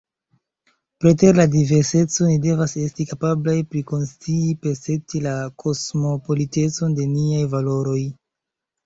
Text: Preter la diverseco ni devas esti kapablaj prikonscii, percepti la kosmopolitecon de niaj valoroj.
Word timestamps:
Preter 1.03 1.33
la 1.39 1.43
diverseco 1.55 2.29
ni 2.29 2.37
devas 2.45 2.73
esti 2.83 3.05
kapablaj 3.09 3.55
prikonscii, 3.73 4.55
percepti 4.63 5.21
la 5.27 5.35
kosmopolitecon 5.65 6.97
de 7.03 7.07
niaj 7.13 7.45
valoroj. 7.53 8.01